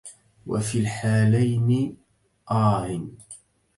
وفي 0.47 0.79
الحالين! 0.79 1.97
آه! 2.51 3.01